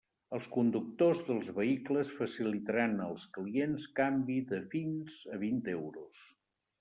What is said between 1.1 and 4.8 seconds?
dels vehicles facilitaran als clients canvi de